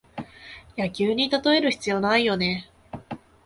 [0.75, 2.71] 野球にたとえる必要ないよね